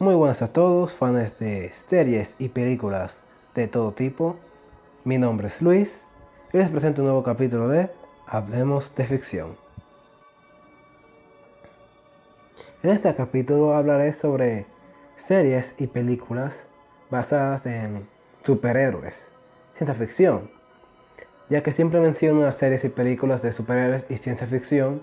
Muy 0.00 0.14
buenas 0.14 0.42
a 0.42 0.52
todos, 0.52 0.94
fans 0.94 1.36
de 1.40 1.72
series 1.88 2.36
y 2.38 2.50
películas 2.50 3.24
de 3.56 3.66
todo 3.66 3.90
tipo. 3.90 4.36
Mi 5.02 5.18
nombre 5.18 5.48
es 5.48 5.60
Luis 5.60 6.04
y 6.52 6.58
les 6.58 6.70
presento 6.70 7.02
un 7.02 7.08
nuevo 7.08 7.24
capítulo 7.24 7.68
de 7.68 7.90
Hablemos 8.24 8.94
de 8.94 9.08
Ficción. 9.08 9.56
En 12.84 12.90
este 12.90 13.12
capítulo 13.12 13.74
hablaré 13.74 14.12
sobre 14.12 14.66
series 15.16 15.74
y 15.78 15.88
películas 15.88 16.64
basadas 17.10 17.66
en 17.66 18.06
superhéroes, 18.44 19.32
ciencia 19.74 19.96
ficción, 19.96 20.48
ya 21.48 21.64
que 21.64 21.72
siempre 21.72 21.98
menciono 21.98 22.42
las 22.42 22.56
series 22.56 22.84
y 22.84 22.88
películas 22.88 23.42
de 23.42 23.50
superhéroes 23.50 24.04
y 24.08 24.16
ciencia 24.18 24.46
ficción, 24.46 25.02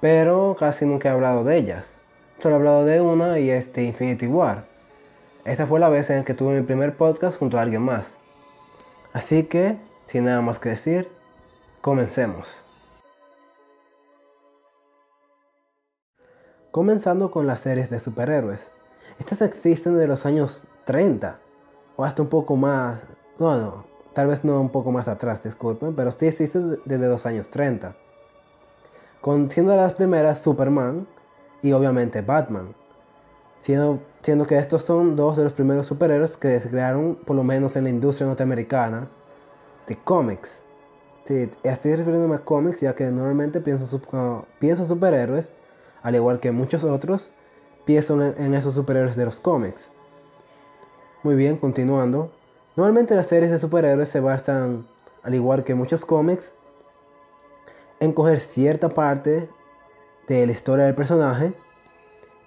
pero 0.00 0.56
casi 0.58 0.86
nunca 0.86 1.10
he 1.10 1.12
hablado 1.12 1.44
de 1.44 1.58
ellas. 1.58 1.98
He 2.44 2.52
hablado 2.52 2.84
de 2.84 3.00
una 3.00 3.38
y 3.38 3.50
es 3.50 3.68
Infinity 3.76 4.26
War. 4.26 4.64
Esta 5.44 5.64
fue 5.64 5.78
la 5.78 5.88
vez 5.88 6.10
en 6.10 6.24
que 6.24 6.34
tuve 6.34 6.54
mi 6.54 6.62
primer 6.66 6.96
podcast 6.96 7.38
junto 7.38 7.56
a 7.56 7.60
alguien 7.60 7.82
más. 7.82 8.16
Así 9.12 9.44
que, 9.44 9.78
sin 10.08 10.24
nada 10.24 10.40
más 10.40 10.58
que 10.58 10.70
decir, 10.70 11.08
comencemos. 11.80 12.48
Comenzando 16.72 17.30
con 17.30 17.46
las 17.46 17.60
series 17.60 17.90
de 17.90 18.00
superhéroes. 18.00 18.72
Estas 19.20 19.40
existen 19.42 19.94
desde 19.94 20.08
los 20.08 20.26
años 20.26 20.66
30 20.84 21.38
o 21.94 22.04
hasta 22.04 22.22
un 22.22 22.28
poco 22.28 22.56
más, 22.56 23.02
no, 23.38 23.56
no, 23.56 23.84
tal 24.14 24.26
vez 24.26 24.42
no 24.42 24.60
un 24.60 24.70
poco 24.70 24.90
más 24.90 25.06
atrás, 25.06 25.44
disculpen, 25.44 25.94
pero 25.94 26.10
sí 26.10 26.26
existen 26.26 26.80
desde 26.86 27.08
los 27.08 27.24
años 27.24 27.50
30. 27.50 27.94
Con, 29.20 29.48
siendo 29.48 29.76
las 29.76 29.92
primeras 29.92 30.42
Superman 30.42 31.06
y 31.62 31.72
obviamente 31.72 32.20
Batman, 32.22 32.74
siendo, 33.60 34.00
siendo 34.22 34.46
que 34.46 34.58
estos 34.58 34.82
son 34.82 35.16
dos 35.16 35.36
de 35.36 35.44
los 35.44 35.52
primeros 35.52 35.86
superhéroes 35.86 36.36
que 36.36 36.58
se 36.60 36.68
crearon 36.68 37.14
por 37.14 37.36
lo 37.36 37.44
menos 37.44 37.76
en 37.76 37.84
la 37.84 37.90
industria 37.90 38.26
norteamericana 38.26 39.08
de 39.86 39.96
cómics. 39.96 40.62
Estoy 41.24 41.94
refiriéndome 41.94 42.34
a 42.34 42.44
cómics 42.44 42.80
ya 42.80 42.94
que 42.94 43.04
normalmente 43.04 43.60
pienso, 43.60 44.00
pienso 44.58 44.84
superhéroes, 44.84 45.52
al 46.02 46.16
igual 46.16 46.40
que 46.40 46.50
muchos 46.50 46.82
otros, 46.82 47.30
pienso 47.84 48.20
en, 48.20 48.54
esos 48.54 48.74
superhéroes 48.74 49.16
de 49.16 49.24
los 49.24 49.38
cómics. 49.38 49.90
Muy 51.22 51.36
bien, 51.36 51.56
continuando. 51.56 52.32
Normalmente 52.76 53.14
las 53.14 53.28
series 53.28 53.52
de 53.52 53.58
superhéroes 53.58 54.08
se 54.08 54.18
basan, 54.18 54.86
al 55.22 55.34
igual 55.34 55.62
que 55.62 55.76
muchos 55.76 56.04
cómics, 56.04 56.54
en 58.00 58.12
coger 58.12 58.40
cierta 58.40 58.88
parte 58.88 59.48
de 60.28 60.46
la 60.46 60.52
historia 60.52 60.84
del 60.84 60.94
personaje 60.94 61.52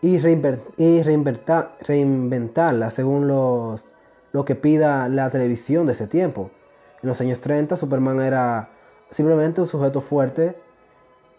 y, 0.02 0.20
reinventarla 0.20 2.92
según 2.92 3.28
los, 3.28 3.94
lo 4.32 4.46
que 4.46 4.56
pida 4.56 5.10
la 5.10 5.30
televisión 5.30 5.88
de 5.88 5.94
ese 5.94 6.08
tiempo. 6.08 6.52
En 7.02 7.10
los 7.10 7.20
años 7.22 7.40
30 7.40 7.78
Superman 7.78 8.22
era 8.22 8.70
simplemente 9.10 9.62
un 9.62 9.68
sujeto 9.68 10.02
fuerte 10.02 10.56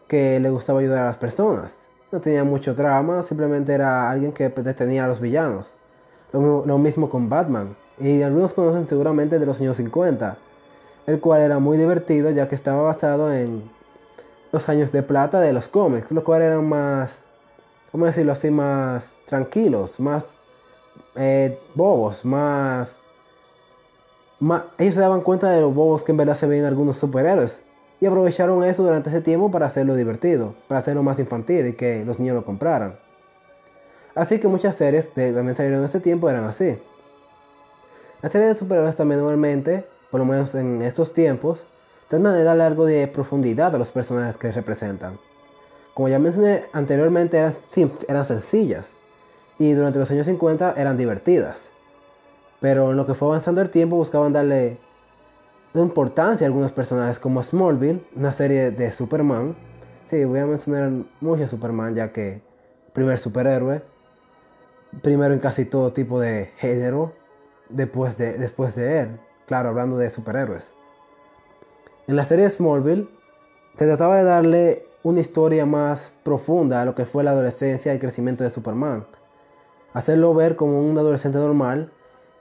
que 0.08 0.40
le 0.40 0.50
gustaba 0.50 0.80
ayudar 0.80 1.02
a 1.02 1.06
las 1.06 1.16
personas. 1.16 1.88
No 2.12 2.20
tenía 2.20 2.44
mucho 2.44 2.74
drama, 2.74 3.22
simplemente 3.22 3.72
era 3.72 4.10
alguien 4.10 4.32
que 4.32 4.48
detenía 4.48 5.04
a 5.04 5.08
los 5.08 5.20
villanos. 5.20 5.76
Lo, 6.32 6.78
mismo 6.78 7.08
con 7.08 7.28
Batman. 7.28 7.76
Y 7.98 8.22
algunos 8.22 8.52
conocen 8.52 8.88
seguramente 8.88 9.38
de 9.38 9.46
los 9.46 9.60
años 9.60 9.76
50, 9.76 10.36
el 11.06 11.20
cual 11.20 11.40
era 11.40 11.58
muy 11.58 11.78
divertido 11.78 12.30
ya 12.30 12.48
que 12.48 12.54
estaba 12.54 12.82
basado 12.82 13.32
en 13.32 13.62
los 14.56 14.68
años 14.68 14.90
de 14.90 15.02
plata 15.02 15.38
de 15.40 15.52
los 15.52 15.68
cómics, 15.68 16.10
los 16.10 16.24
cuales 16.24 16.46
eran 16.46 16.66
más, 16.68 17.24
¿cómo 17.92 18.06
decirlo 18.06 18.32
así? 18.32 18.50
Más 18.50 19.14
tranquilos, 19.26 20.00
más 20.00 20.34
eh, 21.14 21.58
bobos, 21.74 22.24
más 22.24 22.98
ellos 24.78 24.94
se 24.94 25.00
daban 25.00 25.22
cuenta 25.22 25.50
de 25.50 25.62
los 25.62 25.74
bobos 25.74 26.04
que 26.04 26.12
en 26.12 26.18
verdad 26.18 26.34
se 26.34 26.46
ven 26.46 26.64
algunos 26.64 26.98
superhéroes 26.98 27.64
y 28.00 28.06
aprovecharon 28.06 28.62
eso 28.64 28.82
durante 28.82 29.08
ese 29.08 29.22
tiempo 29.22 29.50
para 29.50 29.66
hacerlo 29.66 29.94
divertido, 29.94 30.54
para 30.68 30.78
hacerlo 30.78 31.02
más 31.02 31.18
infantil 31.18 31.66
y 31.66 31.72
que 31.72 32.04
los 32.04 32.18
niños 32.18 32.34
lo 32.34 32.44
compraran. 32.44 32.98
Así 34.14 34.38
que 34.38 34.48
muchas 34.48 34.76
series 34.76 35.06
que 35.08 35.32
también 35.32 35.56
salieron 35.56 35.80
en 35.80 35.86
ese 35.86 36.00
tiempo 36.00 36.28
eran 36.28 36.44
así. 36.44 36.78
Las 38.22 38.32
series 38.32 38.50
de 38.50 38.56
superhéroes 38.56 38.96
también 38.96 39.20
normalmente, 39.20 39.86
por 40.10 40.20
lo 40.20 40.26
menos 40.26 40.54
en 40.54 40.82
estos 40.82 41.12
tiempos, 41.14 41.66
tratan 42.08 42.34
de 42.34 42.44
darle 42.44 42.64
algo 42.64 42.86
de 42.86 43.06
profundidad 43.08 43.74
a 43.74 43.78
los 43.78 43.90
personajes 43.90 44.36
que 44.36 44.52
representan. 44.52 45.18
Como 45.94 46.08
ya 46.08 46.18
mencioné 46.18 46.64
anteriormente, 46.72 47.38
eran, 47.38 48.26
sencillas 48.26 48.96
y 49.58 49.72
durante 49.72 49.98
los 49.98 50.10
años 50.10 50.26
50 50.26 50.74
eran 50.76 50.96
divertidas. 50.98 51.70
Pero 52.60 52.90
en 52.90 52.96
lo 52.96 53.06
que 53.06 53.14
fue 53.14 53.28
avanzando 53.28 53.62
el 53.62 53.70
tiempo 53.70 53.96
buscaban 53.96 54.32
darle 54.32 54.78
importancia 55.74 56.46
a 56.46 56.48
algunos 56.48 56.72
personajes 56.72 57.18
como 57.18 57.42
Smallville, 57.42 58.06
una 58.14 58.32
serie 58.32 58.70
de 58.70 58.92
Superman. 58.92 59.56
Sí, 60.04 60.24
voy 60.24 60.40
a 60.40 60.46
mencionar 60.46 60.90
mucho 61.20 61.48
Superman 61.48 61.94
ya 61.94 62.12
que 62.12 62.42
primer 62.92 63.18
superhéroe, 63.18 63.82
primero 65.02 65.34
en 65.34 65.40
casi 65.40 65.64
todo 65.64 65.92
tipo 65.92 66.20
de 66.20 66.52
género, 66.56 67.12
después 67.68 68.16
de, 68.16 68.38
después 68.38 68.74
de 68.74 69.00
él, 69.00 69.20
claro, 69.46 69.70
hablando 69.70 69.96
de 69.98 70.10
superhéroes. 70.10 70.75
En 72.08 72.14
la 72.14 72.24
serie 72.24 72.48
Smallville 72.48 73.08
se 73.76 73.84
trataba 73.84 74.18
de 74.18 74.22
darle 74.22 74.86
una 75.02 75.18
historia 75.18 75.66
más 75.66 76.12
profunda 76.22 76.82
a 76.82 76.84
lo 76.84 76.94
que 76.94 77.04
fue 77.04 77.24
la 77.24 77.32
adolescencia 77.32 77.92
y 77.92 77.98
crecimiento 77.98 78.44
de 78.44 78.50
Superman. 78.50 79.04
Hacerlo 79.92 80.32
ver 80.32 80.54
como 80.54 80.80
un 80.88 80.96
adolescente 80.96 81.38
normal 81.38 81.90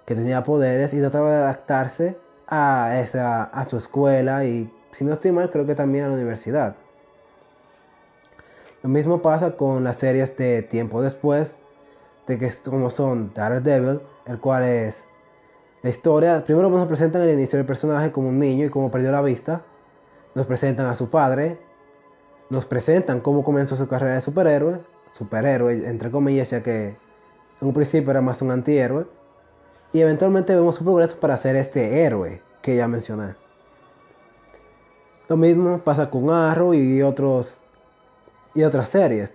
que 0.06 0.14
tenía 0.14 0.44
poderes 0.44 0.94
y 0.94 1.00
trataba 1.00 1.32
de 1.32 1.38
adaptarse 1.38 2.16
a, 2.48 3.00
esa, 3.00 3.44
a 3.44 3.68
su 3.68 3.78
escuela 3.78 4.46
y, 4.46 4.72
si 4.92 5.04
no 5.04 5.14
estoy 5.14 5.32
mal, 5.32 5.50
creo 5.50 5.66
que 5.66 5.74
también 5.74 6.06
a 6.06 6.10
la 6.10 6.14
universidad. 6.14 6.76
Lo 8.84 8.90
mismo 8.90 9.24
pasa 9.24 9.58
con 9.58 9.84
las 9.84 9.96
series 9.96 10.38
de 10.38 10.62
tiempo 10.62 11.02
después, 11.02 11.58
de 12.28 12.38
que 12.38 12.52
como 12.66 12.92
son 12.92 13.34
Daredevil, 13.34 14.02
el 14.28 14.40
cual 14.40 14.62
es 14.64 15.08
la 15.86 15.92
historia. 15.92 16.44
Primero 16.44 16.68
nos 16.72 16.88
presentan 16.88 17.22
el 17.22 17.30
inicio 17.30 17.58
del 17.58 17.66
personaje 17.68 18.12
como 18.12 18.30
un 18.30 18.40
niño 18.40 18.66
y 18.66 18.70
cómo 18.70 18.90
perdió 18.90 19.12
la 19.12 19.22
vista. 19.22 19.62
Nos 20.34 20.48
presentan 20.48 20.88
a 20.88 20.96
su 20.96 21.12
padre. 21.12 21.60
Nos 22.50 22.66
presentan 22.66 23.22
cómo 23.22 23.44
comenzó 23.44 23.76
su 23.76 23.88
carrera 23.88 24.16
de 24.16 24.22
superhéroe. 24.22 24.80
Superhéroe, 25.12 25.88
entre 25.88 26.10
comillas, 26.10 26.50
ya 26.50 26.64
que 26.64 26.88
en 26.88 27.68
un 27.68 27.72
principio 27.72 28.10
era 28.10 28.22
más 28.22 28.42
un 28.42 28.50
antihéroe 28.50 29.06
y 29.94 30.02
eventualmente 30.02 30.56
vemos 30.56 30.78
su 30.78 30.84
progreso 30.84 31.18
para 31.18 31.38
ser 31.38 31.56
este 31.56 32.02
héroe 32.02 32.42
que 32.64 32.76
ya 32.76 32.88
mencioné. 32.88 33.36
Lo 35.30 35.38
mismo 35.38 35.78
pasa 35.84 36.10
con 36.10 36.32
Arrow 36.32 36.74
y 36.74 37.04
otros 37.04 37.60
y 38.56 38.64
otras 38.64 38.90
series. 38.90 39.34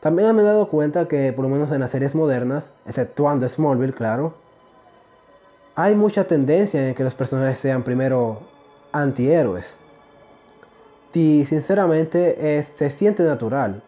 También 0.00 0.34
me 0.34 0.40
he 0.40 0.46
dado 0.46 0.66
cuenta 0.70 1.06
que 1.08 1.34
por 1.34 1.44
lo 1.44 1.50
menos 1.50 1.70
en 1.72 1.80
las 1.80 1.90
series 1.90 2.14
modernas, 2.14 2.72
exceptuando 2.86 3.46
Smallville, 3.46 3.92
claro, 3.92 4.32
hay 5.82 5.94
mucha 5.94 6.24
tendencia 6.24 6.88
en 6.88 6.94
que 6.94 7.04
los 7.04 7.14
personajes 7.14 7.58
sean 7.58 7.82
primero 7.82 8.40
antihéroes. 8.92 9.78
Y 11.12 11.44
sinceramente 11.46 12.62
se 12.62 12.90
siente 12.90 13.22
natural. 13.22 13.82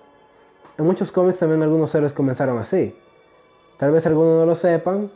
En 0.78 0.86
muchos 0.86 1.12
cómics 1.12 1.38
también 1.38 1.62
algunos 1.62 1.94
héroes 1.94 2.12
comenzaron 2.12 2.58
así. 2.58 2.96
Tal 3.76 3.90
vez 3.90 4.06
algunos 4.06 4.40
no 4.40 4.46
lo 4.46 4.54
sepan, 4.54 5.10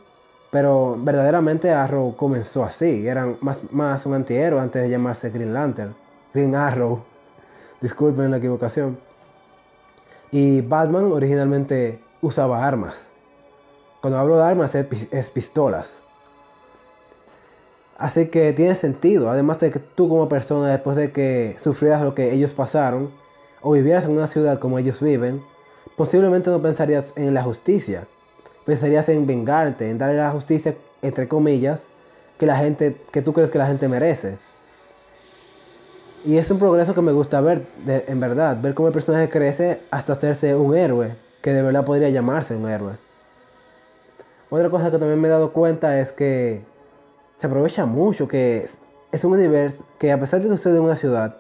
pero 0.51 0.97
verdaderamente 0.99 1.73
Arrow 1.73 2.15
comenzó 2.17 2.63
así. 2.63 3.07
Eran 3.07 3.39
más, 3.41 3.63
más 3.71 4.07
un 4.07 4.15
antihéroe 4.15 4.61
antes 4.61 4.83
de 4.83 4.91
llamarse 4.91 5.31
Green 5.31 5.55
Lantern. 5.55 5.95
Green 6.35 6.55
Arrow. 6.55 7.03
Disculpen 7.81 8.31
la 8.31 8.37
equivocación. 8.37 8.99
Y 10.31 10.61
Batman 10.61 11.11
originalmente 11.11 12.01
usaba 12.21 12.67
armas. 12.67 13.11
Cuando 14.01 14.19
hablo 14.19 14.37
de 14.37 14.45
armas 14.45 14.75
es, 14.75 15.31
pistolas. 15.31 16.03
Así 17.99 18.27
que 18.29 18.53
tiene 18.53 18.75
sentido. 18.75 19.31
Además 19.31 19.59
de 19.61 19.71
que 19.71 19.79
tú 19.79 20.09
como 20.09 20.29
persona, 20.29 20.71
después 20.71 20.97
de 20.97 21.13
que 21.13 21.57
sufrieras 21.59 22.03
lo 22.03 22.15
que 22.15 22.33
ellos 22.33 22.53
pasaron, 22.53 23.11
o 23.63 23.73
vivieras 23.73 24.05
en 24.05 24.13
una 24.13 24.27
ciudad 24.27 24.59
como 24.59 24.79
ellos 24.79 25.01
viven, 25.01 25.43
posiblemente 25.97 26.51
no 26.51 26.61
pensarías 26.61 27.13
en 27.17 27.35
la 27.35 27.43
justicia 27.43 28.07
pensarías 28.67 29.09
en 29.09 29.27
vengarte, 29.27 29.89
en 29.89 29.97
darle 29.97 30.17
la 30.17 30.33
justicia, 30.33 30.75
entre 31.01 31.29
comillas, 31.29 31.87
que 32.37 32.45
la 32.45 32.57
gente, 32.57 33.01
que 33.13 33.23
tú 33.23 33.33
crees 33.33 33.49
que 33.49 33.59
la 33.59 33.67
gente 33.67 33.89
merece. 33.89 34.37
Y 36.25 36.37
es 36.37 36.51
un 36.51 36.59
progreso 36.59 36.93
que 36.93 37.01
me 37.01 37.13
gusta 37.13 37.41
ver, 37.41 37.65
en 37.87 38.21
verdad, 38.21 38.61
ver 38.61 38.75
cómo 38.75 38.89
el 38.89 38.93
personaje 38.93 39.29
crece 39.29 39.81
hasta 39.91 40.15
hacerse 40.15 40.55
un 40.57 40.77
héroe, 40.77 41.15
que 41.41 41.53
de 41.53 41.63
verdad 41.63 41.85
podría 41.85 42.11
llamarse 42.11 42.57
un 42.57 42.69
héroe. 42.69 42.95
Otra 44.51 44.69
cosa 44.69 44.91
que 44.91 44.99
también 44.99 45.21
me 45.21 45.29
he 45.29 45.31
dado 45.31 45.53
cuenta 45.53 46.01
es 46.01 46.11
que 46.11 46.65
se 47.39 47.47
aprovecha 47.47 47.87
mucho, 47.87 48.27
que 48.29 48.69
es 49.13 49.25
un 49.25 49.33
universo 49.33 49.85
que 49.99 50.13
a 50.13 50.21
pesar 50.21 50.41
de 50.41 50.49
que 50.49 50.57
sucede 50.57 50.79
en 50.79 50.85
una 50.85 50.97
ciudad, 50.97 51.37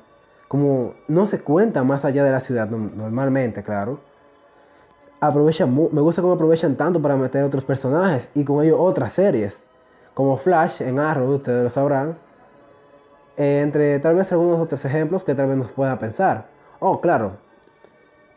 como 0.49 0.95
no 1.09 1.27
se 1.27 1.41
cuenta 1.41 1.85
más 1.85 2.05
allá 2.05 2.25
de 2.25 2.31
la 2.31 2.41
ciudad 2.41 2.69
normalmente, 2.69 3.63
claro, 3.63 4.01
aprovechan, 5.21 5.75
me 5.93 6.01
gusta 6.01 6.23
cómo 6.23 6.35
aprovechan 6.35 6.77
tanto 6.77 7.01
para 7.01 7.17
meter 7.17 7.43
otros 7.45 7.65
personajes 7.65 8.31
y 8.35 8.45
con 8.45 8.65
ellos 8.65 8.79
otras 8.81 9.13
series, 9.13 9.65
como 10.15 10.37
Flash 10.37 10.83
en 10.83 10.99
Arrow, 10.99 11.29
ustedes 11.35 11.63
lo 11.63 11.71
sabrán, 11.71 12.19
eh, 13.37 13.61
entre 13.63 13.99
tal 13.99 14.15
vez 14.15 14.31
algunos 14.33 14.61
otros 14.61 14.85
ejemplos 14.85 15.25
que 15.25 15.35
tal 15.35 15.49
vez 15.49 15.57
nos 15.57 15.71
pueda 15.71 15.99
pensar. 15.99 16.49
Oh, 16.79 17.01
claro, 17.01 17.39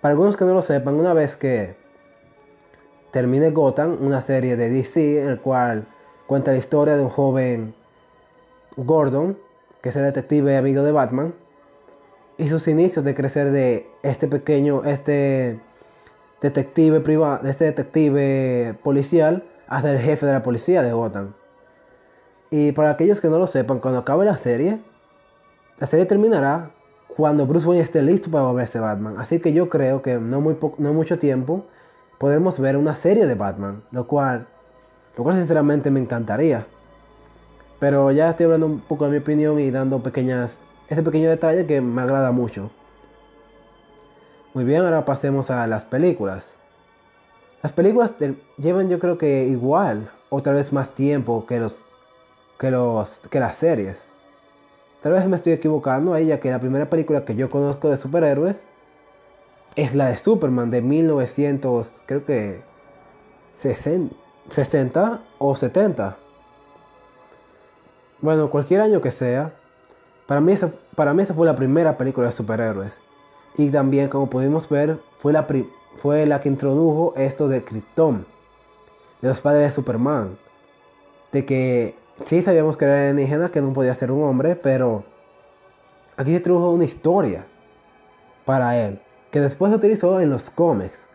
para 0.01 0.13
algunos 0.13 0.35
que 0.38 0.45
no 0.45 0.53
lo 0.53 0.62
sepan, 0.62 0.95
una 0.95 1.13
vez 1.13 1.38
que 1.38 1.75
termine 3.12 3.51
Gotham, 3.51 3.97
una 4.01 4.21
serie 4.21 4.55
de 4.55 4.69
DC, 4.69 5.21
en 5.21 5.29
el 5.29 5.41
cual 5.41 5.88
cuenta 6.29 6.51
la 6.51 6.59
historia 6.59 6.95
de 6.95 7.01
un 7.01 7.09
joven 7.09 7.73
Gordon, 8.77 9.35
que 9.81 9.89
es 9.89 9.95
el 9.95 10.03
detective 10.03 10.57
amigo 10.57 10.83
de 10.83 10.91
Batman, 10.91 11.33
y 12.37 12.47
sus 12.49 12.67
inicios 12.67 13.03
de 13.03 13.15
crecer 13.15 13.49
de 13.49 13.89
este 14.03 14.27
pequeño, 14.27 14.83
este 14.85 15.59
detective 16.39 16.99
privado, 16.99 17.49
este 17.49 17.65
detective 17.65 18.75
policial, 18.83 19.43
hasta 19.67 19.89
el 19.89 19.97
jefe 19.97 20.27
de 20.27 20.33
la 20.33 20.43
policía 20.43 20.83
de 20.83 20.93
Gotham. 20.93 21.33
Y 22.51 22.73
para 22.73 22.91
aquellos 22.91 23.19
que 23.19 23.27
no 23.27 23.39
lo 23.39 23.47
sepan, 23.47 23.79
cuando 23.79 24.01
acabe 24.01 24.23
la 24.23 24.37
serie, 24.37 24.79
la 25.79 25.87
serie 25.87 26.05
terminará 26.05 26.69
cuando 27.07 27.47
Bruce 27.47 27.67
Wayne 27.67 27.83
esté 27.83 28.03
listo 28.03 28.29
para 28.29 28.43
volverse 28.43 28.79
Batman. 28.79 29.15
Así 29.17 29.39
que 29.39 29.51
yo 29.51 29.67
creo 29.67 30.03
que 30.03 30.19
no 30.19 30.41
muy 30.41 30.55
no 30.77 30.93
mucho 30.93 31.17
tiempo 31.17 31.65
podremos 32.19 32.59
ver 32.59 32.77
una 32.77 32.93
serie 32.93 33.25
de 33.25 33.33
Batman, 33.33 33.81
lo 33.91 34.05
cual, 34.05 34.45
lo 35.17 35.23
cual 35.23 35.38
sinceramente 35.38 35.91
me 35.91 36.00
encantaría. 36.00 36.65
Pero 37.79 38.11
ya 38.11 38.29
estoy 38.29 38.45
hablando 38.45 38.65
un 38.67 38.81
poco 38.81 39.06
de 39.06 39.11
mi 39.11 39.17
opinión 39.17 39.59
y 39.59 39.71
dando 39.71 40.03
pequeñas 40.03 40.59
ese 40.89 41.03
pequeño 41.03 41.29
detalle 41.29 41.67
que 41.67 41.81
me 41.81 42.01
agrada 42.01 42.31
mucho. 42.31 42.71
Muy 44.53 44.63
bien, 44.63 44.83
ahora 44.83 45.06
pasemos 45.06 45.51
a 45.51 45.67
las 45.67 45.85
películas. 45.85 46.57
Las 47.61 47.73
películas 47.73 48.13
llevan 48.57 48.89
yo 48.89 49.00
creo 49.00 49.17
que 49.17 49.44
igual 49.44 50.09
o 50.29 50.41
tal 50.41 50.56
vez 50.56 50.73
más 50.73 50.95
tiempo 50.95 51.45
que 51.45 51.59
los 51.59 51.85
que 52.57 52.71
los 52.71 53.19
que 53.29 53.39
las 53.39 53.55
series. 53.57 54.07
Tal 55.01 55.13
vez 55.13 55.25
me 55.27 55.35
estoy 55.35 55.53
equivocando 55.53 56.13
ahí 56.13 56.25
ya 56.27 56.39
que 56.39 56.50
la 56.50 56.59
primera 56.59 56.89
película 56.89 57.23
que 57.23 57.35
yo 57.35 57.50
conozco 57.50 57.89
de 57.89 57.97
superhéroes 57.97 58.65
es 59.75 59.94
la 59.94 60.09
de 60.09 60.17
Superman 60.17 60.71
de 60.71 60.81
1900, 60.81 62.03
creo 62.05 62.25
que 62.25 62.62
60 63.55 64.15
o 65.38 65.56
70. 65.56 66.18
Bueno, 68.22 68.50
cualquier 68.50 68.81
año 68.81 69.01
que 69.01 69.12
sea, 69.12 69.54
para 70.28 70.42
mí, 70.42 70.51
esa, 70.51 70.69
para 70.96 71.13
mí 71.13 71.25
fue 71.25 71.46
la 71.46 71.56
primera 71.56 71.98
película 71.98 72.28
de 72.28 72.34
superhéroes. 72.34 73.00
Y 73.57 73.69
también, 73.69 74.10
como 74.10 74.30
pudimos 74.30 74.68
ver, 74.69 75.00
fue 75.19 75.34
la, 75.34 75.48
fue 75.98 76.25
la 76.25 76.42
que 76.42 76.50
introdujo 76.50 77.13
esto 77.16 77.48
de 77.48 77.63
Krypton, 77.63 78.25
de 79.22 79.28
los 79.28 79.42
padres 79.42 79.66
de 79.66 79.72
Superman. 79.72 80.38
De 81.31 81.46
que 81.46 81.96
sí 82.25 82.42
sabíamos 82.42 82.78
que 82.78 82.86
era 82.86 83.10
alienígena, 83.10 83.50
que 83.50 83.62
no 83.62 83.74
podía 83.74 83.94
ser 83.96 84.12
un 84.12 84.24
hombre, 84.24 84.56
pero 84.56 85.04
aquí 86.18 86.31
se 86.31 86.38
introdujo 86.38 86.72
una 86.72 86.86
historia 86.86 87.46
para 88.46 88.78
él, 88.78 89.00
que 89.31 89.40
después 89.40 89.72
se 89.72 89.78
utilizó 89.78 90.19
en 90.19 90.30
los 90.30 90.50
cómics. 90.50 91.06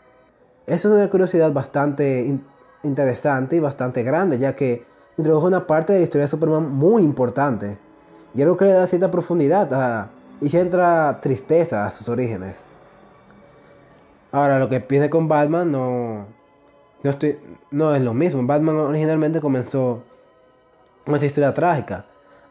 Es 0.67 0.85
una 0.85 1.11
curiosidad 1.11 1.53
bastante 1.53 2.39
interesante 2.85 3.57
y 3.57 3.61
bastante 3.61 4.03
grande, 4.03 4.39
ya 4.39 4.55
que 4.55 4.85
introdujo 5.17 5.47
una 5.47 5.67
parte 5.67 5.93
de 5.93 6.01
la 6.01 6.05
historia 6.05 6.25
de 6.25 6.31
Superman 6.31 6.71
muy 6.71 7.03
importante. 7.03 7.79
Y 8.35 8.43
algo 8.43 8.57
que 8.57 8.65
le 8.65 8.73
da 8.73 8.87
cierta 8.87 9.11
profundidad 9.11 10.11
y 10.41 10.49
se 10.49 10.61
entra 10.61 11.19
tristeza 11.21 11.87
a 11.87 11.91
sus 11.91 12.09
orígenes. 12.09 12.65
Ahora, 14.33 14.59
lo 14.59 14.69
que 14.69 14.81
pide 14.81 15.09
con 15.09 15.29
Batman 15.29 15.71
no, 15.71 16.27
no, 17.03 17.11
estoy, 17.11 17.39
no 17.71 17.95
es 17.95 18.03
lo 18.03 18.13
mismo. 18.15 18.45
Batman 18.45 18.77
originalmente 18.77 19.41
comenzó 19.41 20.03
una 21.07 21.25
historia 21.25 21.55
trágica. 21.55 22.07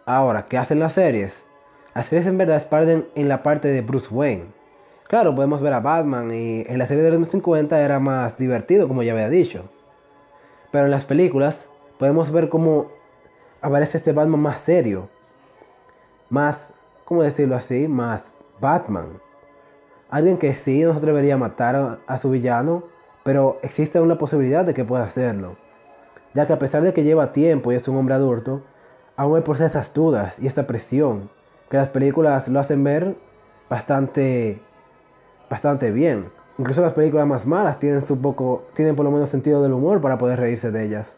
Ahora, 0.06 0.46
¿qué 0.48 0.58
hacen 0.58 0.80
las 0.80 0.94
series? 0.94 1.34
Las 1.94 2.08
series 2.08 2.26
en 2.28 2.38
verdad 2.38 2.68
parten 2.70 3.08
en 3.16 3.28
la 3.28 3.44
parte 3.44 3.68
de 3.68 3.82
Bruce 3.82 4.08
Wayne. 4.10 4.46
Claro, 5.08 5.36
podemos 5.36 5.62
ver 5.62 5.74
a 5.74 5.80
Batman 5.80 6.32
y 6.34 6.62
en 6.62 6.80
la 6.80 6.88
serie 6.88 7.04
de 7.04 7.12
los 7.12 7.30
50 7.30 7.80
era 7.80 8.00
más 8.00 8.38
divertido, 8.38 8.88
como 8.88 9.04
ya 9.04 9.12
había 9.12 9.30
dicho. 9.30 9.70
Pero 10.74 10.86
en 10.86 10.92
las 10.92 11.06
películas 11.06 11.56
podemos 12.00 12.32
ver 12.32 12.50
cómo 12.50 12.88
aparece 13.62 13.98
este 13.98 14.12
Batman 14.12 14.40
más 14.40 14.60
serio, 14.60 15.08
más, 16.32 16.72
¿cómo 17.06 17.22
decirlo 17.22 17.56
así? 17.56 17.88
Más 17.88 18.40
Batman. 18.60 19.20
Alguien 20.10 20.40
que 20.40 20.56
sí 20.56 20.82
no 20.82 20.94
se 20.94 20.98
atrevería 20.98 21.36
a 21.36 21.38
matar 21.38 22.00
a, 22.08 22.18
su 22.18 22.32
villano, 22.32 22.86
pero 23.24 23.60
existe 23.62 24.02
una 24.02 24.18
posibilidad 24.18 24.66
de 24.66 24.74
que 24.74 24.84
pueda 24.84 25.04
hacerlo. 25.04 25.58
Ya 26.34 26.48
que 26.48 26.54
a 26.54 26.60
pesar 26.60 26.82
de 26.82 26.92
que 26.92 27.04
lleva 27.04 27.34
tiempo 27.34 27.72
y 27.72 27.76
es 27.76 27.88
un 27.88 27.96
hombre 27.96 28.16
adulto, 28.16 28.64
aún 29.16 29.36
hay 29.36 29.44
por 29.44 29.62
esas 29.62 29.94
dudas 29.94 30.40
y 30.40 30.48
esta 30.48 30.66
presión 30.66 31.30
que 31.70 31.78
las 31.78 31.90
películas 31.90 32.48
lo 32.48 32.60
hacen 32.60 32.84
ver 32.84 33.16
bastante, 33.70 34.60
bastante 35.52 35.92
bien. 35.92 36.32
Incluso 36.58 36.82
las 36.82 36.94
películas 36.94 37.26
más 37.26 37.46
malas 37.48 37.80
tienen, 37.80 38.06
su 38.06 38.22
poco, 38.22 38.66
tienen 38.74 38.96
por 38.96 39.06
lo 39.06 39.12
menos 39.12 39.30
sentido 39.30 39.64
del 39.64 39.74
humor 39.74 40.02
para 40.02 40.18
poder 40.18 40.40
reírse 40.40 40.72
de 40.72 40.86
ellas. 40.86 41.18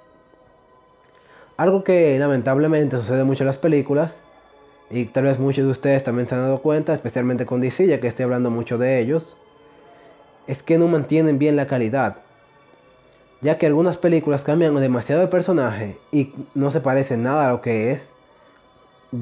Algo 1.57 1.83
que 1.83 2.17
lamentablemente 2.17 2.97
sucede 2.97 3.23
mucho 3.23 3.43
en 3.43 3.47
las 3.47 3.57
películas 3.57 4.13
y 4.89 5.05
tal 5.05 5.23
vez 5.23 5.39
muchos 5.39 5.65
de 5.65 5.71
ustedes 5.71 6.03
también 6.03 6.27
se 6.27 6.35
han 6.35 6.41
dado 6.41 6.61
cuenta, 6.61 6.93
especialmente 6.93 7.45
con 7.45 7.59
DC, 7.59 7.87
ya 7.87 7.99
que 7.99 8.07
estoy 8.07 8.23
hablando 8.23 8.49
mucho 8.49 8.77
de 8.77 8.99
ellos, 8.99 9.37
es 10.47 10.63
que 10.63 10.77
no 10.77 10.87
mantienen 10.87 11.39
bien 11.39 11.55
la 11.55 11.67
calidad. 11.67 12.17
Ya 13.41 13.57
que 13.57 13.65
algunas 13.65 13.97
películas 13.97 14.43
cambian 14.43 14.75
demasiado 14.75 15.21
de 15.21 15.27
personaje 15.27 15.97
y 16.11 16.33
no 16.53 16.71
se 16.71 16.81
parecen 16.81 17.23
nada 17.23 17.47
a 17.47 17.51
lo 17.51 17.61
que 17.61 17.91
es 17.91 18.01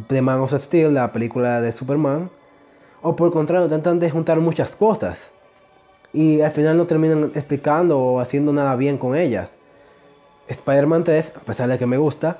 The 0.07 0.21
Man 0.21 0.41
of 0.41 0.53
Steel, 0.53 0.93
la 0.93 1.11
película 1.11 1.61
de 1.61 1.71
Superman. 1.71 2.29
O 3.01 3.15
por 3.15 3.27
el 3.27 3.33
contrario, 3.33 3.65
intentan 3.65 3.99
de 3.99 4.11
juntar 4.11 4.39
muchas 4.39 4.75
cosas. 4.75 5.19
Y 6.13 6.41
al 6.41 6.51
final 6.51 6.77
no 6.77 6.85
terminan 6.85 7.31
explicando 7.35 7.99
o 7.99 8.19
haciendo 8.19 8.53
nada 8.53 8.75
bien 8.75 8.97
con 8.97 9.15
ellas. 9.15 9.49
Spider-Man 10.47 11.03
3, 11.03 11.33
a 11.35 11.39
pesar 11.39 11.69
de 11.69 11.77
que 11.77 11.85
me 11.85 11.97
gusta. 11.97 12.37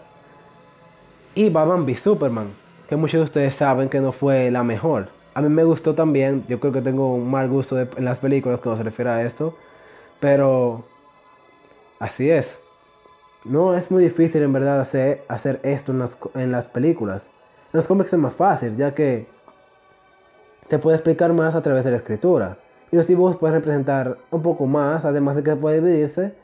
Y 1.36 1.50
Batman 1.50 1.84
v 1.84 1.96
Superman 1.98 2.64
que 2.88 2.96
muchos 2.96 3.20
de 3.20 3.26
ustedes 3.26 3.56
saben 3.56 3.90
que 3.90 4.00
no 4.00 4.12
fue 4.12 4.52
la 4.52 4.64
mejor. 4.64 5.08
A 5.34 5.42
mí 5.42 5.50
me 5.50 5.64
gustó 5.64 5.96
también, 5.96 6.46
yo 6.48 6.60
creo 6.60 6.72
que 6.74 6.82
tengo 6.82 7.16
un 7.16 7.30
mal 7.30 7.50
gusto 7.50 7.80
en 7.80 8.06
las 8.06 8.20
películas 8.20 8.60
cuando 8.60 8.78
se 8.78 8.84
refiere 8.84 9.10
a 9.10 9.24
esto, 9.24 9.56
pero 10.20 10.84
así 12.00 12.30
es. 12.30 12.60
No 13.46 13.76
es 13.76 13.90
muy 13.90 14.04
difícil 14.04 14.44
en 14.44 14.54
verdad 14.54 14.80
hacer, 14.80 15.24
hacer 15.28 15.60
esto 15.64 15.92
en 15.92 16.00
las, 16.00 16.18
en 16.36 16.52
las 16.52 16.68
películas. 16.68 17.24
En 17.74 17.78
los 17.78 17.88
cómics 17.88 18.14
es 18.14 18.20
más 18.20 18.36
fácil, 18.36 18.78
ya 18.78 18.94
que 18.94 19.28
te 20.68 20.78
puede 20.78 20.98
explicar 20.98 21.34
más 21.34 21.56
a 21.56 21.62
través 21.62 21.84
de 21.84 21.92
la 21.92 21.98
escritura. 21.98 22.58
Y 22.94 22.96
los 22.96 23.08
dibujos 23.08 23.38
pueden 23.38 23.56
representar 23.56 24.20
un 24.30 24.44
poco 24.44 24.68
más, 24.68 25.04
además 25.04 25.36
de 25.36 25.42
que 25.42 25.56
puede 25.56 25.82
dividirse 25.82 26.36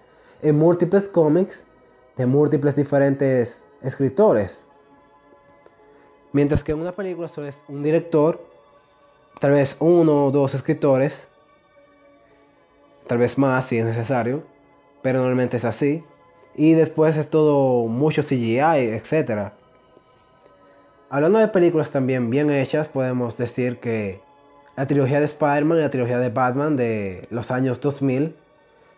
en 0.42 0.58
múltiples 0.58 1.08
cómics 1.08 1.64
de 2.18 2.26
múltiples 2.26 2.76
diferentes 2.76 3.64
escritores. 3.84 4.66
Mientras 6.32 6.64
que 6.64 6.72
en 6.72 6.80
una 6.80 6.94
película 6.94 7.28
solo 7.28 7.46
es 7.46 7.60
un 7.68 7.84
director, 7.84 8.44
tal 9.40 9.52
vez 9.52 9.78
uno 9.80 10.26
o 10.26 10.32
dos 10.32 10.56
escritores, 10.56 11.28
tal 13.06 13.20
vez 13.20 13.38
más 13.38 13.66
si 13.66 13.78
es 13.78 13.86
necesario, 13.86 14.42
pero 15.04 15.20
normalmente 15.20 15.58
es 15.58 15.66
así. 15.66 16.04
Y 16.56 16.74
después 16.74 17.16
es 17.16 17.30
todo 17.30 17.86
mucho 17.86 18.24
CGI, 18.24 18.90
etc. 18.90 19.52
Hablando 21.12 21.38
de 21.38 21.48
películas 21.50 21.92
también 21.92 22.32
bien 22.32 22.50
hechas, 22.50 22.88
podemos 22.88 23.38
decir 23.38 23.80
que 23.80 24.28
la 24.80 24.88
trilogía 24.88 25.20
de 25.20 25.26
Spider-Man 25.26 25.78
y 25.78 25.82
la 25.82 25.90
trilogía 25.90 26.20
de 26.20 26.30
Batman 26.30 26.78
de 26.78 27.28
los 27.32 27.52
años 27.52 27.82
2000 27.82 28.34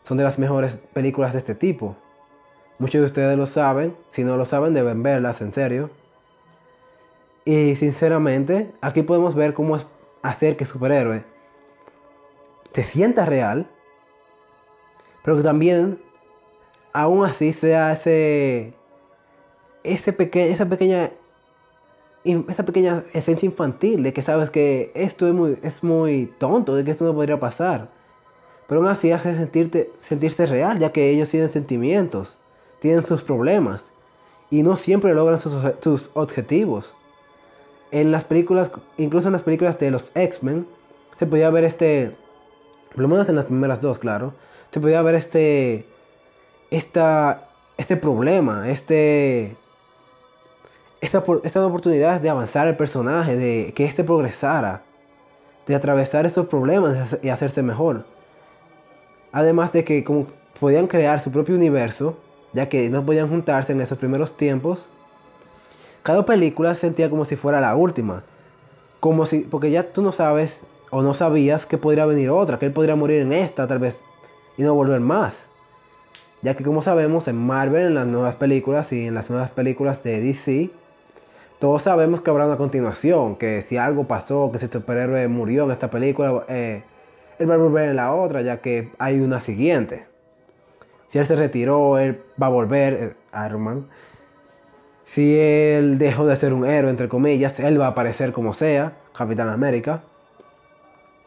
son 0.03 0.15
de 0.15 0.23
las 0.23 0.38
mejores 0.38 0.77
películas 0.93 1.33
de 1.33 1.39
este 1.39 1.55
tipo. 1.55 1.95
Muchos 2.77 3.01
de 3.01 3.07
ustedes 3.07 3.35
lo 3.35 3.47
saben, 3.47 3.95
si 4.11 4.23
no 4.23 4.38
lo 4.38 4.45
saben 4.45 4.75
deben 4.75 5.01
verlas 5.01 5.41
en 5.41 5.55
serio. 5.55 5.89
Y 7.45 7.75
sinceramente, 7.77 8.69
aquí 8.81 9.01
podemos 9.01 9.33
ver 9.33 9.55
cómo 9.55 9.75
es 9.75 9.83
hacer 10.21 10.55
que 10.55 10.67
superhéroe 10.67 11.23
se 12.75 12.83
sienta 12.83 13.25
real, 13.25 13.65
pero 15.23 15.38
que 15.38 15.43
también, 15.43 16.00
aún 16.93 17.25
así, 17.25 17.53
sea 17.53 17.93
ese, 17.93 18.75
ese 19.83 20.15
esa 20.51 20.69
pequeña 20.69 21.09
esa 22.24 22.66
pequeña 22.66 23.04
esencia 23.13 23.48
infantil 23.48 24.04
de 24.04 24.13
que 24.13 24.22
sabes 24.22 24.50
que 24.50 24.92
esto 24.94 25.28
es 25.28 25.34
muy, 25.34 25.58
es 25.63 25.84
muy 25.84 26.32
tonto, 26.38 26.75
de 26.75 26.84
que 26.84 26.92
esto 26.92 27.06
no 27.06 27.13
podría 27.13 27.40
pasar. 27.40 27.90
Pero 28.68 28.82
aún 28.82 28.90
así 28.90 29.12
hace 29.12 29.36
sentirte, 29.36 29.92
sentirse 30.01 30.46
real, 30.46 30.80
ya 30.80 30.92
que 30.92 31.10
ellos 31.10 31.30
tienen 31.30 31.51
sentimientos, 31.51 32.38
tienen 32.80 33.06
sus 33.06 33.24
problemas 33.24 33.84
y 34.50 34.63
no 34.63 34.78
siempre 34.78 35.13
logran 35.13 35.42
sus, 35.42 35.54
sus 35.82 36.10
objetivos 36.13 36.94
en 37.92 38.12
las 38.12 38.24
películas, 38.24 38.72
incluso 38.98 39.28
en 39.28 39.34
las 39.34 39.42
películas 39.42 39.78
de 39.80 39.92
los 39.92 40.04
X-Men, 40.16 40.66
se 41.20 41.25
podía 41.25 41.50
ver 41.50 41.66
este, 41.66 42.16
por 42.94 43.01
lo 43.01 43.08
menos 43.08 43.30
en 43.30 43.36
las 43.36 43.46
primeras 43.46 43.82
dos, 43.82 44.00
claro, 44.00 44.34
se 44.72 44.80
podía 44.80 45.01
ver 45.01 45.16
este, 45.16 45.86
esta, 46.70 47.50
este 47.78 47.98
problema, 47.98 48.70
este, 48.70 49.56
esta, 51.01 51.24
estas 51.43 51.63
oportunidades 51.63 52.22
de 52.22 52.29
avanzar 52.29 52.67
el 52.67 52.77
personaje, 52.77 53.36
de 53.36 53.74
que 53.75 53.86
éste 53.86 54.03
progresara, 54.03 54.84
de 55.67 55.75
atravesar 55.75 56.25
estos 56.25 56.48
problemas 56.48 57.17
y 57.22 57.29
hacerse 57.29 57.62
mejor. 57.63 58.05
Además 59.31 59.74
de 59.74 59.84
que 59.84 60.03
como 60.03 60.27
podían 60.60 60.88
crear 60.88 61.22
su 61.22 61.31
propio 61.31 61.55
universo, 61.55 62.17
ya 62.53 62.70
que 62.70 62.89
no 62.89 63.05
podían 63.05 63.29
juntarse 63.29 63.72
en 63.72 63.81
esos 63.81 63.98
primeros 63.98 64.38
tiempos, 64.38 64.88
cada 66.03 66.25
película 66.25 66.75
se 66.75 66.81
sentía 66.81 67.10
como 67.10 67.25
si 67.25 67.36
fuera 67.36 67.62
la 67.62 67.75
última. 67.75 68.24
Como 69.00 69.25
si, 69.25 69.39
porque 69.39 69.72
ya 69.72 69.91
tú 69.91 70.01
no 70.01 70.12
sabes 70.12 70.63
o 70.91 71.01
no 71.01 71.13
sabías 71.13 71.65
que 71.65 71.77
podría 71.77 72.05
venir 72.05 72.29
otra, 72.29 72.60
que 72.60 72.67
él 72.67 72.74
podría 72.74 72.96
morir 72.96 73.22
en 73.22 73.34
esta 73.34 73.67
tal 73.67 73.79
vez 73.79 73.98
y 74.58 74.63
no 74.63 74.75
volver 74.75 75.00
más. 75.00 75.34
Ya 76.41 76.55
que 76.55 76.63
como 76.63 76.84
sabemos 76.84 77.27
en 77.27 77.38
Marvel, 77.38 77.88
en 77.88 77.96
las 77.96 78.08
nuevas 78.08 78.36
películas 78.36 78.91
y 78.91 79.08
en 79.08 79.15
las 79.15 79.29
nuevas 79.29 79.51
películas 79.51 80.03
de 80.03 80.22
DC, 80.22 80.72
todos 81.62 81.84
sabemos 81.84 82.24
que 82.24 82.32
habrá 82.32 82.48
una 82.48 82.58
continuación, 82.58 83.36
que 83.36 83.62
si 83.70 83.77
algo 83.77 84.06
pasó, 84.06 84.50
que 84.51 84.58
si 84.58 84.65
el 84.65 84.72
superhéroe 84.72 85.27
murió 85.27 85.65
en 85.65 85.72
esta 85.72 85.91
película, 85.91 86.44
eh, 86.50 86.82
él 87.38 87.48
va 87.48 87.53
a 87.53 87.58
volver 87.58 87.89
en 87.89 87.98
la 87.98 88.15
otra, 88.15 88.41
ya 88.41 88.62
que 88.62 88.89
hay 88.98 89.20
una 89.20 89.41
siguiente. 89.41 90.08
Si 91.10 91.20
él 91.20 91.27
se 91.27 91.36
retiró, 91.36 92.00
él 92.00 92.20
va 92.41 92.48
a 92.48 92.50
volver, 92.50 92.94
eh, 92.94 93.13
Iron 93.46 93.62
Man. 93.62 93.86
Si 95.06 95.39
él 95.39 96.00
dejó 96.00 96.25
de 96.25 96.36
ser 96.36 96.51
un 96.51 96.65
héroe, 96.65 96.89
entre 96.89 97.08
comillas, 97.08 97.60
él 97.60 97.80
va 97.80 97.86
a 97.86 97.89
aparecer 97.89 98.32
como 98.32 98.56
sea, 98.56 98.94
Capitán 99.15 99.50
América. 99.50 100.01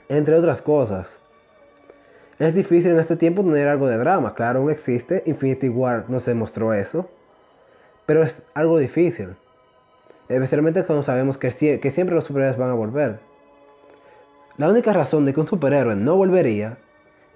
Entre 0.09 0.35
otras 0.35 0.63
cosas. 0.63 1.17
Es 2.41 2.53
difícil 2.57 2.91
en 2.91 2.99
este 2.99 3.15
tiempo 3.15 3.45
tener 3.45 3.69
algo 3.69 3.87
de 3.87 3.99
drama. 3.99 4.35
Claro, 4.35 4.59
aún 4.59 4.73
existe. 4.73 5.23
Infinity 5.27 5.69
War 5.69 6.07
nos 6.09 6.25
demostró 6.25 6.75
eso. 6.75 7.09
Pero 8.05 8.25
es 8.25 8.43
algo 8.55 8.79
difícil. 8.79 9.37
Especialmente 10.29 10.85
cuando 10.85 11.03
sabemos 11.03 11.37
que, 11.37 11.51
siempre 11.51 12.15
los 12.15 12.25
superhéroes 12.25 12.57
van 12.57 12.71
a 12.71 12.75
volver. 12.75 13.21
La 14.57 14.69
única 14.69 14.93
razón 14.93 15.25
de 15.25 15.35
que 15.35 15.41
un 15.41 15.49
superhéroe 15.49 15.97
no 15.97 16.17
volvería 16.17 16.79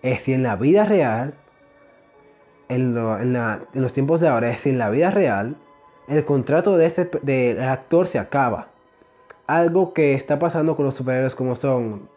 es 0.02 0.22
si 0.22 0.32
en 0.32 0.42
la 0.42 0.56
vida 0.56 0.84
real, 0.84 1.34
en, 2.68 2.94
los 2.94 3.92
tiempos 3.92 4.20
de 4.20 4.28
ahora, 4.28 4.50
es 4.50 4.60
si 4.60 4.70
en 4.70 4.78
la 4.78 4.90
vida 4.90 5.10
real 5.10 5.56
el 6.06 6.24
contrato 6.24 6.76
de 6.76 6.86
este 6.86 7.10
del 7.22 7.62
actor 7.62 8.06
se 8.06 8.18
acaba. 8.18 8.68
Algo 9.46 9.92
que 9.92 10.14
está 10.14 10.38
pasando 10.38 10.76
con 10.76 10.86
los 10.86 10.94
superhéroes 10.94 11.34
como 11.34 11.56
son 11.56 12.08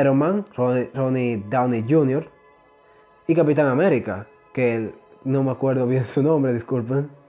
Iron 0.00 0.18
Man, 0.18 0.46
Ronnie, 0.54 1.44
Downey 1.48 1.84
Jr. 1.88 2.28
y 3.26 3.34
Capitán 3.34 3.66
América, 3.66 4.26
que 4.52 4.92
no 5.24 5.42
me 5.42 5.50
acuerdo 5.50 5.86
bien 5.86 6.04
su 6.06 6.22
nombre, 6.22 6.54
disculpen. 6.54 7.19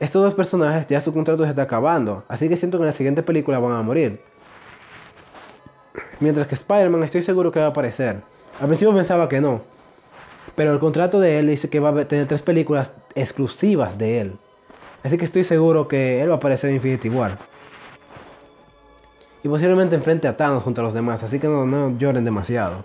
Estos 0.00 0.22
dos 0.22 0.34
personajes 0.34 0.86
ya 0.86 1.00
su 1.00 1.12
contrato 1.12 1.42
se 1.42 1.50
está 1.50 1.62
acabando, 1.62 2.24
así 2.28 2.48
que 2.48 2.56
siento 2.56 2.78
que 2.78 2.82
en 2.82 2.86
la 2.86 2.92
siguiente 2.92 3.24
película 3.24 3.58
van 3.58 3.72
a 3.72 3.82
morir. 3.82 4.20
Mientras 6.20 6.46
que 6.46 6.54
Spider-Man 6.54 7.02
estoy 7.02 7.22
seguro 7.22 7.50
que 7.50 7.58
va 7.58 7.66
a 7.66 7.70
aparecer. 7.70 8.22
Al 8.60 8.66
principio 8.66 8.94
pensaba 8.94 9.28
que 9.28 9.40
no. 9.40 9.62
Pero 10.54 10.72
el 10.72 10.78
contrato 10.78 11.18
de 11.18 11.38
él 11.38 11.48
dice 11.48 11.68
que 11.68 11.80
va 11.80 11.90
a 11.90 12.04
tener 12.06 12.26
tres 12.26 12.42
películas 12.42 12.92
exclusivas 13.14 13.98
de 13.98 14.20
él. 14.20 14.38
Así 15.02 15.18
que 15.18 15.24
estoy 15.24 15.44
seguro 15.44 15.88
que 15.88 16.20
él 16.20 16.28
va 16.28 16.34
a 16.34 16.36
aparecer 16.38 16.70
en 16.70 16.76
Infinity 16.76 17.08
War. 17.08 17.38
Y 19.42 19.48
posiblemente 19.48 19.96
enfrente 19.96 20.28
a 20.28 20.36
Thanos 20.36 20.62
junto 20.62 20.80
a 20.80 20.84
los 20.84 20.94
demás. 20.94 21.22
Así 21.22 21.38
que 21.38 21.48
no, 21.48 21.66
no 21.66 21.96
lloren 21.98 22.24
demasiado. 22.24 22.84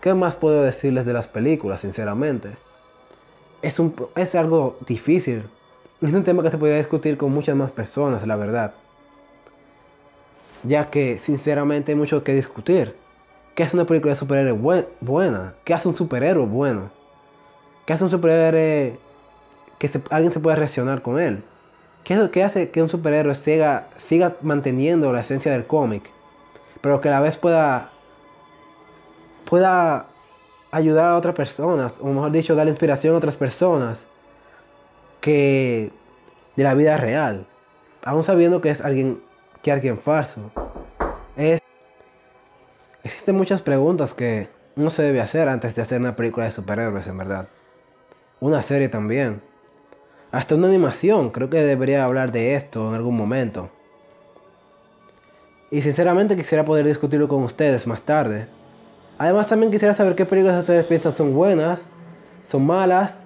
¿Qué 0.00 0.14
más 0.14 0.34
puedo 0.34 0.62
decirles 0.62 1.04
de 1.04 1.12
las 1.12 1.26
películas, 1.26 1.82
sinceramente? 1.82 2.56
Es, 3.62 3.78
un, 3.78 3.94
es 4.16 4.34
algo 4.34 4.78
difícil. 4.86 5.44
Es 6.00 6.12
un 6.12 6.24
tema 6.24 6.42
que 6.42 6.50
se 6.50 6.58
podría 6.58 6.78
discutir 6.78 7.16
con 7.16 7.32
muchas 7.32 7.56
más 7.56 7.70
personas, 7.70 8.26
la 8.26 8.36
verdad 8.36 8.72
ya 10.62 10.90
que 10.90 11.18
sinceramente 11.18 11.92
hay 11.92 11.96
mucho 11.96 12.22
que 12.22 12.34
discutir. 12.34 12.94
¿Qué 13.54 13.62
hace 13.62 13.76
una 13.76 13.86
película 13.86 14.14
de 14.14 14.18
superhéroe 14.18 14.86
buena? 15.00 15.54
¿Qué 15.64 15.74
hace 15.74 15.88
un 15.88 15.96
superhéroe 15.96 16.46
bueno? 16.46 16.90
¿Qué 17.86 17.92
hace 17.92 18.04
un 18.04 18.10
superhéroe 18.10 18.98
que 19.78 19.90
alguien 20.10 20.32
se 20.32 20.40
pueda 20.40 20.56
reaccionar 20.56 21.02
con 21.02 21.20
él? 21.20 21.42
¿Qué, 22.04 22.30
¿Qué, 22.32 22.44
hace 22.44 22.70
que 22.70 22.82
un 22.82 22.88
superhéroe 22.88 23.34
siga, 23.34 23.88
siga 23.98 24.36
manteniendo 24.42 25.12
la 25.12 25.20
esencia 25.20 25.52
del 25.52 25.66
cómic, 25.66 26.10
pero 26.80 27.00
que 27.00 27.08
a 27.08 27.12
la 27.12 27.20
vez 27.20 27.36
pueda, 27.36 27.90
pueda 29.44 30.06
ayudar 30.70 31.10
a 31.10 31.16
otras 31.16 31.34
personas, 31.34 31.92
o 32.00 32.06
mejor 32.06 32.30
dicho, 32.30 32.54
dar 32.54 32.68
inspiración 32.68 33.14
a 33.14 33.18
otras 33.18 33.36
personas 33.36 33.98
que 35.20 35.90
de 36.56 36.62
la 36.62 36.74
vida 36.74 36.96
real, 36.96 37.46
aún 38.04 38.22
sabiendo 38.22 38.60
que 38.60 38.70
es 38.70 38.80
alguien 38.80 39.20
que 39.62 39.72
alguien 39.72 39.98
falso. 39.98 40.50
Es... 41.36 41.60
Existen 43.02 43.34
muchas 43.34 43.62
preguntas 43.62 44.14
que 44.14 44.48
uno 44.76 44.90
se 44.90 45.02
debe 45.02 45.20
hacer 45.20 45.48
antes 45.48 45.74
de 45.74 45.82
hacer 45.82 46.00
una 46.00 46.16
película 46.16 46.46
de 46.46 46.52
superhéroes, 46.52 47.06
en 47.06 47.18
verdad. 47.18 47.48
Una 48.40 48.62
serie 48.62 48.88
también. 48.88 49.42
Hasta 50.32 50.54
una 50.54 50.68
animación, 50.68 51.30
creo 51.30 51.50
que 51.50 51.58
debería 51.58 52.04
hablar 52.04 52.30
de 52.30 52.54
esto 52.54 52.88
en 52.88 52.94
algún 52.94 53.16
momento. 53.16 53.70
Y 55.70 55.82
sinceramente 55.82 56.36
quisiera 56.36 56.64
poder 56.64 56.86
discutirlo 56.86 57.28
con 57.28 57.42
ustedes 57.42 57.86
más 57.86 58.02
tarde. 58.02 58.48
Además 59.20 59.48
también 59.48 59.70
quisiera 59.70 59.92
saber 59.92 60.14
qué 60.14 60.24
películas 60.24 60.60
ustedes 60.60 60.86
piensan 60.86 61.14
son 61.14 61.34
buenas, 61.34 61.78
son 62.48 62.64
malas. 62.64 63.18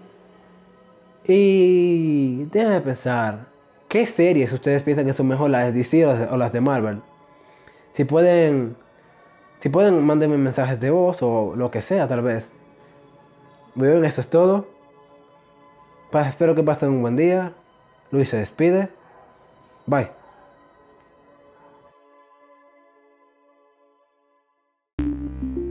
Y 1.24 2.46
déjenme 2.46 2.80
pensar. 2.80 3.46
¿Qué 3.86 4.04
series 4.04 4.52
ustedes 4.52 4.82
piensan 4.82 5.06
que 5.06 5.12
son 5.12 5.28
mejor 5.28 5.50
las 5.50 5.66
de 5.66 5.72
DC 5.72 6.04
o 6.04 6.36
las 6.36 6.52
de 6.52 6.60
Marvel? 6.60 7.00
Si 7.92 8.02
pueden, 8.02 8.76
si 9.60 9.68
pueden, 9.68 10.04
mándenme 10.04 10.36
mensajes 10.36 10.80
de 10.80 10.90
voz 10.90 11.22
o 11.22 11.54
lo 11.54 11.70
que 11.70 11.80
sea, 11.80 12.08
tal 12.08 12.22
vez. 12.22 12.50
Bien, 13.76 14.04
esto 14.04 14.20
es 14.20 14.26
todo. 14.26 14.66
espero 16.12 16.56
que 16.56 16.64
pasen 16.64 16.88
un 16.88 17.02
buen 17.02 17.14
día. 17.14 17.52
Luis 18.10 18.30
se 18.30 18.38
despide. 18.38 18.88
Bye. 19.86 20.23